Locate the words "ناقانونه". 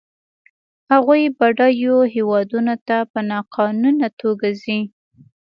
3.31-4.07